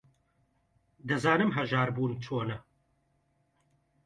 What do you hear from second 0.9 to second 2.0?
دەزانم ھەژار